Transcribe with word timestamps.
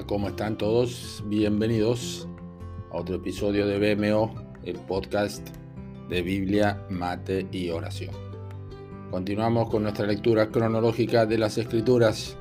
¿cómo 0.00 0.28
están 0.28 0.56
todos? 0.56 1.22
Bienvenidos 1.26 2.26
a 2.90 2.96
otro 2.96 3.16
episodio 3.16 3.66
de 3.66 3.94
BMO, 3.94 4.34
el 4.64 4.76
podcast 4.76 5.46
de 6.08 6.22
Biblia, 6.22 6.82
Mate 6.88 7.46
y 7.52 7.68
Oración. 7.68 8.14
Continuamos 9.10 9.68
con 9.68 9.82
nuestra 9.82 10.06
lectura 10.06 10.48
cronológica 10.48 11.26
de 11.26 11.36
las 11.36 11.58
Escrituras. 11.58 12.38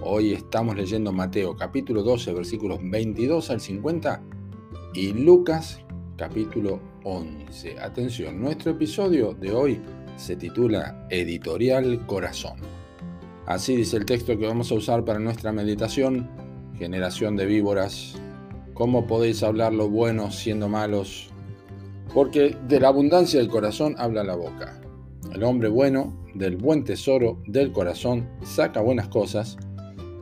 Hoy 0.00 0.32
estamos 0.32 0.76
leyendo 0.76 1.12
Mateo 1.12 1.54
capítulo 1.54 2.02
12, 2.02 2.32
versículos 2.32 2.78
22 2.82 3.50
al 3.50 3.60
50 3.60 4.22
y 4.94 5.12
Lucas 5.12 5.80
capítulo 6.16 6.80
11. 7.04 7.80
Atención, 7.80 8.40
nuestro 8.40 8.72
episodio 8.72 9.34
de 9.34 9.52
hoy 9.52 9.80
se 10.16 10.36
titula 10.36 11.06
Editorial 11.10 12.06
Corazón. 12.06 12.56
Así 13.44 13.76
dice 13.76 13.98
el 13.98 14.06
texto 14.06 14.38
que 14.38 14.46
vamos 14.46 14.72
a 14.72 14.76
usar 14.76 15.04
para 15.04 15.18
nuestra 15.18 15.52
meditación, 15.52 16.43
generación 16.78 17.36
de 17.36 17.46
víboras, 17.46 18.14
¿cómo 18.74 19.06
podéis 19.06 19.42
hablar 19.42 19.72
lo 19.72 19.88
bueno 19.88 20.30
siendo 20.30 20.68
malos? 20.68 21.30
Porque 22.12 22.56
de 22.68 22.80
la 22.80 22.88
abundancia 22.88 23.40
del 23.40 23.48
corazón 23.48 23.94
habla 23.98 24.24
la 24.24 24.36
boca. 24.36 24.80
El 25.32 25.42
hombre 25.42 25.68
bueno, 25.68 26.14
del 26.34 26.56
buen 26.56 26.84
tesoro 26.84 27.40
del 27.46 27.72
corazón, 27.72 28.28
saca 28.42 28.80
buenas 28.80 29.08
cosas, 29.08 29.56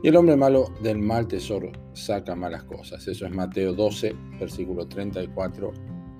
y 0.01 0.09
el 0.09 0.15
hombre 0.17 0.35
malo 0.35 0.71
del 0.81 0.99
mal 0.99 1.27
tesoro 1.27 1.71
saca 1.93 2.35
malas 2.35 2.63
cosas. 2.63 3.07
Eso 3.07 3.25
es 3.25 3.31
Mateo 3.31 3.73
12, 3.73 4.15
versículos 4.39 4.89
34 4.89 5.71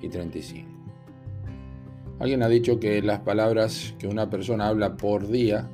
y 0.02 0.10
35. 0.10 0.70
Alguien 2.20 2.44
ha 2.44 2.48
dicho 2.48 2.80
que 2.80 3.02
las 3.02 3.20
palabras 3.20 3.94
que 4.00 4.08
una 4.08 4.30
persona 4.30 4.68
habla 4.68 4.96
por 4.96 5.28
día 5.28 5.70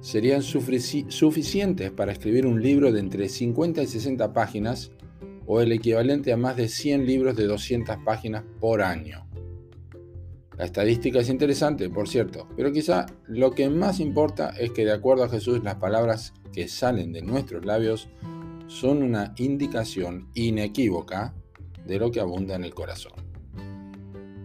serían 0.00 0.42
suficientes 0.42 1.90
para 1.90 2.12
escribir 2.12 2.46
un 2.46 2.62
libro 2.62 2.92
de 2.92 3.00
entre 3.00 3.28
50 3.28 3.82
y 3.82 3.86
60 3.86 4.32
páginas 4.32 4.90
o 5.46 5.60
el 5.60 5.72
equivalente 5.72 6.32
a 6.32 6.36
más 6.36 6.56
de 6.56 6.68
100 6.68 7.06
libros 7.06 7.36
de 7.36 7.46
200 7.46 7.96
páginas 8.04 8.44
por 8.60 8.82
año. 8.82 9.26
La 10.56 10.66
estadística 10.66 11.20
es 11.20 11.28
interesante, 11.28 11.88
por 11.88 12.08
cierto, 12.08 12.46
pero 12.56 12.72
quizá 12.72 13.06
lo 13.26 13.52
que 13.52 13.70
más 13.70 13.98
importa 13.98 14.50
es 14.58 14.72
que 14.72 14.84
de 14.84 14.92
acuerdo 14.92 15.24
a 15.24 15.28
Jesús 15.28 15.62
las 15.64 15.76
palabras 15.76 16.34
que 16.52 16.68
salen 16.68 17.12
de 17.12 17.22
nuestros 17.22 17.64
labios 17.64 18.08
son 18.66 19.02
una 19.02 19.34
indicación 19.38 20.28
inequívoca 20.34 21.34
de 21.86 21.98
lo 21.98 22.10
que 22.10 22.20
abunda 22.20 22.54
en 22.54 22.64
el 22.64 22.74
corazón. 22.74 23.29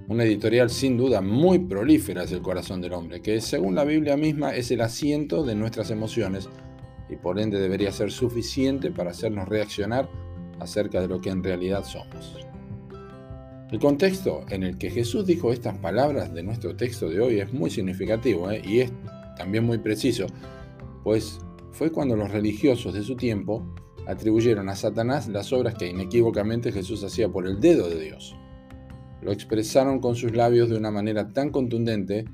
Una 0.08 0.23
editorial 0.23 0.70
sin 0.70 0.98
duda 0.98 1.20
muy 1.22 1.58
prolífera 1.58 2.23
es 2.23 2.31
el 2.31 2.44
corazón 2.44 2.80
del 2.80 2.94
hombre, 2.94 3.23
que 3.23 3.42
según 3.42 3.73
la 3.73 3.84
Biblia 3.84 4.16
misma 4.16 4.56
es 4.56 4.70
el 4.70 4.81
asiento 4.81 5.44
de 5.44 5.56
nuestras 5.56 5.89
emociones 5.89 6.47
y 7.09 7.16
por 7.16 7.39
ende 7.39 7.59
debería 7.59 7.92
ser 7.92 8.12
suficiente 8.12 8.92
para 8.92 9.09
hacernos 9.09 9.50
reaccionar 9.50 10.08
acerca 10.59 11.02
de 11.02 11.08
lo 11.08 11.20
que 11.22 11.31
en 11.31 11.44
realidad 11.44 11.84
somos. 11.84 12.38
El 13.72 13.80
contexto 13.80 14.45
en 14.50 14.62
el 14.62 14.78
que 14.78 14.92
Jesús 14.92 15.25
dijo 15.25 15.52
estas 15.52 15.80
palabras 15.80 16.31
de 16.31 16.44
nuestro 16.44 16.75
texto 16.75 17.09
de 17.09 17.19
hoy 17.19 17.40
es 17.40 17.52
muy 17.52 17.72
significativo 17.72 18.52
¿eh? 18.52 18.62
y 18.64 18.81
es 18.81 18.94
también 19.40 19.64
muy 19.64 19.80
preciso, 19.80 20.28
pues 21.03 21.40
fue 21.72 21.92
cuando 21.92 22.16
los 22.16 22.30
religiosos 22.30 22.94
de 22.94 23.02
su 23.02 23.16
tiempo 23.16 23.66
atribuyeron 24.06 24.69
a 24.69 24.75
Satanás 24.75 25.28
las 25.28 25.52
obras 25.52 25.73
que 25.73 25.90
inequívocamente 25.90 26.72
Jesús 26.72 27.03
hacía 27.03 27.28
por 27.28 27.47
el 27.47 27.59
dedo 27.59 27.90
de 27.90 28.00
Dios 28.00 28.36
lo 29.26 29.31
expresaron 29.31 30.00
con 30.00 30.16
sus 30.16 30.36
labios 30.36 30.70
de 30.70 30.78
una 30.78 30.92
manera 30.92 31.30
tan 31.30 31.50
contundente 31.50 32.26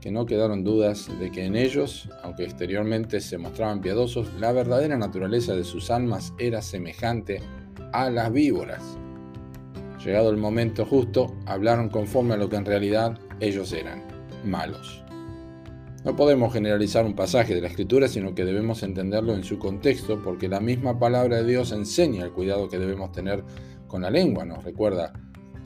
que 0.00 0.10
no 0.10 0.24
quedaron 0.24 0.64
dudas 0.64 1.10
de 1.20 1.30
que 1.30 1.44
en 1.44 1.56
ellos, 1.56 2.08
aunque 2.22 2.44
exteriormente 2.44 3.20
se 3.20 3.36
mostraban 3.36 3.82
piadosos, 3.82 4.32
la 4.40 4.50
verdadera 4.52 4.96
naturaleza 4.96 5.54
de 5.54 5.64
sus 5.64 5.90
almas 5.90 6.32
era 6.38 6.62
semejante 6.62 7.42
a 7.92 8.08
las 8.08 8.32
víboras. 8.32 8.82
Llegado 10.02 10.30
el 10.30 10.38
momento 10.38 10.86
justo, 10.86 11.36
hablaron 11.44 11.90
conforme 11.90 12.32
a 12.32 12.38
lo 12.38 12.48
que 12.48 12.56
en 12.56 12.64
realidad 12.64 13.18
ellos 13.40 13.70
eran, 13.74 14.02
malos. 14.42 15.04
No 16.02 16.16
podemos 16.16 16.54
generalizar 16.54 17.04
un 17.04 17.14
pasaje 17.14 17.54
de 17.54 17.60
la 17.60 17.68
Escritura, 17.68 18.08
sino 18.08 18.34
que 18.34 18.46
debemos 18.46 18.82
entenderlo 18.82 19.34
en 19.34 19.44
su 19.44 19.58
contexto, 19.58 20.22
porque 20.22 20.48
la 20.48 20.60
misma 20.60 20.98
palabra 20.98 21.42
de 21.42 21.44
Dios 21.44 21.72
enseña 21.72 22.24
el 22.24 22.32
cuidado 22.32 22.70
que 22.70 22.78
debemos 22.78 23.12
tener 23.12 23.44
con 23.86 24.00
la 24.00 24.10
lengua, 24.10 24.46
nos 24.46 24.64
recuerda 24.64 25.12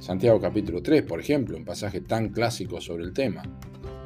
Santiago 0.02 0.40
capítulo 0.40 0.82
3, 0.82 1.04
por 1.04 1.20
ejemplo, 1.20 1.56
un 1.56 1.64
pasaje 1.64 2.00
tan 2.00 2.30
clásico 2.30 2.80
sobre 2.80 3.04
el 3.04 3.12
tema. 3.12 3.44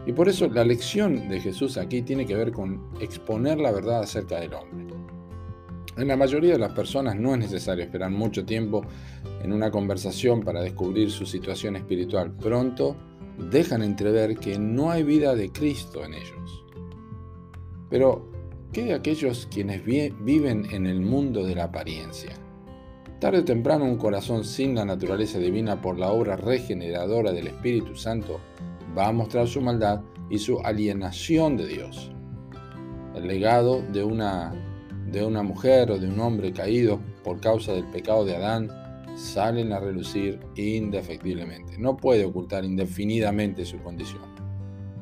Y 0.04 0.12
por 0.12 0.28
eso 0.28 0.46
la 0.46 0.62
lección 0.62 1.30
de 1.30 1.40
Jesús 1.40 1.78
aquí 1.78 2.02
tiene 2.02 2.26
que 2.26 2.36
ver 2.36 2.52
con 2.52 2.90
exponer 3.00 3.58
la 3.58 3.72
verdad 3.72 4.00
acerca 4.00 4.38
del 4.38 4.52
hombre. 4.52 4.94
En 5.96 6.06
la 6.06 6.18
mayoría 6.18 6.52
de 6.52 6.58
las 6.58 6.72
personas 6.72 7.16
no 7.16 7.32
es 7.32 7.38
necesario 7.38 7.82
esperar 7.82 8.10
mucho 8.10 8.44
tiempo 8.44 8.82
en 9.42 9.54
una 9.54 9.70
conversación 9.70 10.42
para 10.42 10.60
descubrir 10.60 11.10
su 11.10 11.24
situación 11.24 11.76
espiritual. 11.76 12.30
Pronto 12.30 12.94
dejan 13.50 13.82
entrever 13.82 14.36
que 14.36 14.58
no 14.58 14.90
hay 14.90 15.02
vida 15.02 15.34
de 15.34 15.50
Cristo 15.50 16.04
en 16.04 16.12
ellos. 16.12 16.62
Pero, 17.88 18.30
¿qué 18.70 18.84
de 18.84 18.92
aquellos 18.92 19.48
quienes 19.50 19.82
viven 19.82 20.66
en 20.70 20.84
el 20.84 21.00
mundo 21.00 21.42
de 21.42 21.54
la 21.54 21.64
apariencia? 21.64 22.36
Tarde 23.18 23.38
o 23.38 23.44
temprano 23.44 23.86
un 23.86 23.96
corazón 23.96 24.44
sin 24.44 24.74
la 24.74 24.84
naturaleza 24.84 25.38
divina 25.38 25.80
por 25.80 25.98
la 25.98 26.10
obra 26.10 26.36
regeneradora 26.36 27.32
del 27.32 27.46
Espíritu 27.46 27.96
Santo 27.96 28.40
va 28.96 29.08
a 29.08 29.12
mostrar 29.12 29.48
su 29.48 29.62
maldad 29.62 30.02
y 30.28 30.38
su 30.38 30.60
alienación 30.60 31.56
de 31.56 31.66
Dios. 31.66 32.12
El 33.14 33.26
legado 33.26 33.80
de 33.80 34.04
una, 34.04 34.52
de 35.10 35.24
una 35.24 35.42
mujer 35.42 35.90
o 35.92 35.98
de 35.98 36.08
un 36.08 36.20
hombre 36.20 36.52
caído 36.52 37.00
por 37.24 37.40
causa 37.40 37.72
del 37.72 37.86
pecado 37.86 38.26
de 38.26 38.36
Adán 38.36 38.68
salen 39.16 39.72
a 39.72 39.80
relucir 39.80 40.38
indefectiblemente. 40.54 41.78
No 41.78 41.96
puede 41.96 42.26
ocultar 42.26 42.66
indefinidamente 42.66 43.64
su 43.64 43.78
condición. 43.78 44.36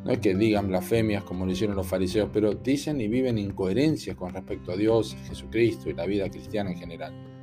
No 0.05 0.13
es 0.13 0.21
que 0.21 0.37
digan 0.37 0.69
blasfemias 0.69 1.25
como 1.25 1.47
lo 1.47 1.51
hicieron 1.51 1.75
los 1.75 1.89
fariseos, 1.89 2.31
pero 2.33 2.55
dicen 2.55 3.01
y 3.01 3.09
viven 3.09 3.39
incoherencias 3.39 4.15
con 4.15 4.33
respecto 4.33 4.71
a 4.71 4.77
Dios, 4.77 5.17
Jesucristo 5.27 5.91
y 5.91 5.95
la 5.95 6.07
vida 6.07 6.31
cristiana 6.31 6.71
en 6.71 6.79
general. 6.79 7.34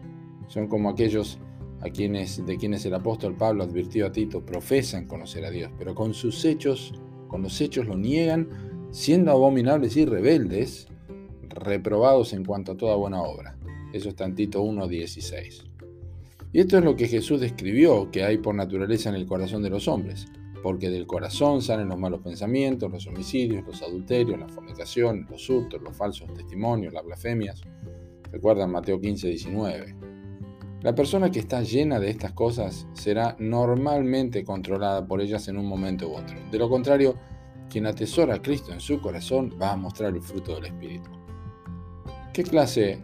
Son 0.52 0.68
como 0.68 0.90
aquellos 0.90 1.40
a 1.80 1.90
quienes, 1.90 2.46
de 2.46 2.58
quienes 2.58 2.86
el 2.86 2.94
apóstol 2.94 3.38
Pablo 3.38 3.64
advirtió 3.64 4.06
a 4.06 4.12
Tito, 4.12 4.46
profesan 4.46 5.08
conocer 5.08 5.46
a 5.46 5.50
Dios, 5.50 5.72
pero 5.78 5.96
con 5.96 6.14
sus 6.14 6.44
hechos, 6.44 6.94
con 7.30 7.42
los 7.42 7.62
hechos 7.62 7.86
lo 7.86 7.96
niegan, 7.96 8.50
siendo 8.92 9.32
abominables 9.32 9.96
y 9.96 10.04
rebeldes, 10.04 10.90
reprobados 11.48 12.34
en 12.34 12.44
cuanto 12.44 12.74
a 12.74 12.78
toda 12.78 12.98
buena 12.98 13.22
obra. 13.22 13.58
Eso 13.94 14.10
está 14.10 14.26
en 14.26 14.36
Tito 14.36 14.62
1.16. 14.62 15.64
Y 16.52 16.60
esto 16.60 16.78
es 16.78 16.84
lo 16.84 16.98
que 16.98 17.08
Jesús 17.08 17.40
describió 17.40 18.12
que 18.12 18.26
hay 18.26 18.38
por 18.38 18.54
naturaleza 18.54 19.08
en 19.08 19.16
el 19.16 19.26
corazón 19.26 19.64
de 19.64 19.70
los 19.70 19.88
hombres, 19.88 20.26
porque 20.62 20.90
del 20.90 21.08
corazón 21.08 21.62
salen 21.62 21.88
los 21.88 21.98
malos 21.98 22.20
pensamientos, 22.20 22.92
los 22.92 23.08
homicidios, 23.08 23.66
los 23.66 23.82
adulterios, 23.82 24.38
la 24.38 24.50
fornicación, 24.50 25.26
los 25.32 25.50
hurtos, 25.50 25.82
los 25.82 25.96
falsos 25.96 26.34
testimonios, 26.34 26.92
las 26.92 27.06
blasfemias. 27.06 27.62
Recuerdan 28.34 28.70
Mateo 28.70 29.00
15.19. 29.00 30.21
La 30.82 30.96
persona 30.96 31.30
que 31.30 31.38
está 31.38 31.62
llena 31.62 32.00
de 32.00 32.10
estas 32.10 32.32
cosas 32.32 32.88
será 32.94 33.36
normalmente 33.38 34.44
controlada 34.44 35.06
por 35.06 35.22
ellas 35.22 35.48
en 35.48 35.58
un 35.58 35.68
momento 35.68 36.10
u 36.10 36.16
otro. 36.16 36.36
De 36.50 36.58
lo 36.58 36.70
contrario, 36.70 37.16
quien 37.70 37.86
atesora 37.86 38.36
a 38.36 38.42
Cristo 38.42 38.74
en 38.74 38.80
su 38.80 39.00
corazón 39.00 39.54
va 39.62 39.74
a 39.74 39.78
mostrar 39.78 40.12
el 40.16 40.24
fruto 40.24 40.56
del 40.56 40.66
Espíritu. 40.66 41.12
¿Qué 42.34 42.42
clase 42.42 43.00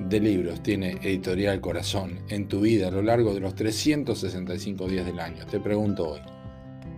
de 0.00 0.18
libros 0.18 0.60
tiene 0.60 0.98
Editorial 1.02 1.60
Corazón 1.60 2.18
en 2.30 2.48
tu 2.48 2.62
vida 2.62 2.88
a 2.88 2.90
lo 2.90 3.00
largo 3.00 3.32
de 3.32 3.38
los 3.38 3.54
365 3.54 4.88
días 4.88 5.06
del 5.06 5.20
año? 5.20 5.46
Te 5.46 5.60
pregunto 5.60 6.10
hoy. 6.10 6.20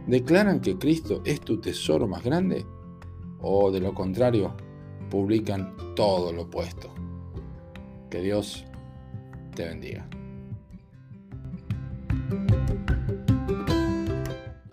¿Declaran 0.06 0.60
que 0.60 0.78
Cristo 0.78 1.21
es 1.26 1.42
tu 1.42 1.60
tesoro 1.60 2.09
más 2.09 2.25
grande? 2.25 2.65
¿O 3.42 3.71
de 3.71 3.81
lo 3.81 3.92
contrario, 3.92 4.56
publican 5.10 5.77
todo 5.95 6.33
lo 6.33 6.45
opuesto? 6.45 6.95
Que 8.09 8.22
Dios 8.22 8.65
te 9.54 9.66
bendiga. 9.66 10.09